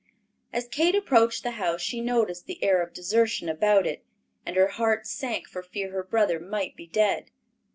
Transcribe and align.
As 0.51 0.67
Kate 0.67 0.95
approached 0.95 1.43
the 1.43 1.51
house 1.61 1.79
she 1.79 2.01
noticed 2.01 2.47
the 2.47 2.63
air 2.63 2.81
of 2.81 2.91
desertion 2.91 3.47
about 3.47 3.85
it, 3.85 4.03
and 4.47 4.55
her 4.55 4.69
heart 4.69 5.05
sank 5.05 5.47
for 5.47 5.61
fear 5.61 5.91
her 5.91 6.03
brother 6.03 6.39
might 6.39 6.75
be 6.75 6.87
dead. 6.87 7.29